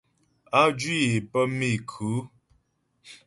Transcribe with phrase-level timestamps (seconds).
[0.59, 2.09] Á jwǐ é pə́ méku.